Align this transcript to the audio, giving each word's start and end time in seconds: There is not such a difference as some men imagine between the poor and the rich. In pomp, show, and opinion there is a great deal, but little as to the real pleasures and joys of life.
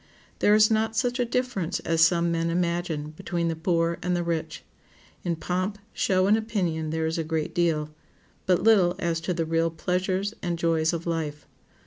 There 0.39 0.55
is 0.55 0.71
not 0.71 0.95
such 0.95 1.19
a 1.19 1.25
difference 1.25 1.79
as 1.81 2.03
some 2.03 2.31
men 2.31 2.49
imagine 2.49 3.11
between 3.11 3.49
the 3.49 3.55
poor 3.55 3.99
and 4.01 4.15
the 4.15 4.23
rich. 4.23 4.63
In 5.23 5.35
pomp, 5.35 5.77
show, 5.93 6.25
and 6.25 6.35
opinion 6.35 6.89
there 6.89 7.05
is 7.05 7.19
a 7.19 7.23
great 7.23 7.53
deal, 7.53 7.91
but 8.47 8.63
little 8.63 8.95
as 8.97 9.21
to 9.21 9.31
the 9.35 9.45
real 9.45 9.69
pleasures 9.69 10.33
and 10.41 10.57
joys 10.57 10.91
of 10.91 11.05
life. 11.05 11.45